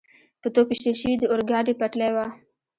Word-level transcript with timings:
په 0.41 0.47
توپ 0.53 0.67
ویشتل 0.69 0.95
شوې 1.01 1.15
د 1.19 1.23
اورګاډي 1.31 1.73
پټلۍ 1.79 2.09
وه. 2.15 2.25